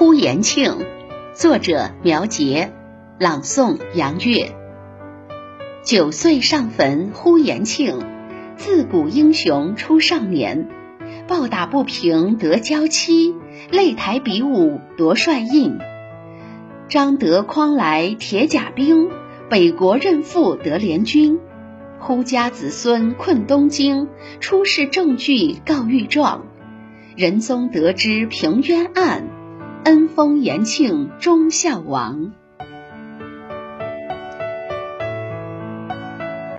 [0.00, 0.78] 呼延庆，
[1.34, 2.72] 作者苗杰，
[3.18, 4.50] 朗诵杨月。
[5.82, 8.02] 九岁上坟呼延庆，
[8.56, 10.70] 自古英雄出少年。
[11.28, 13.34] 抱打不平得娇妻，
[13.70, 15.76] 擂台比武夺帅印。
[16.88, 19.10] 张德匡来铁甲兵，
[19.50, 21.38] 北国任父得联军。
[21.98, 24.08] 呼家子孙困东京，
[24.40, 26.46] 出示证据告御状。
[27.16, 29.28] 仁宗得知平冤案，
[30.20, 32.32] 封延庆忠孝王。